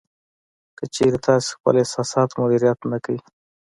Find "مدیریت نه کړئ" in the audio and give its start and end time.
2.41-3.19